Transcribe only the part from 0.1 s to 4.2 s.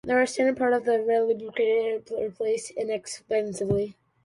are a standard part and can be re-lubricated or replaced inexpensively.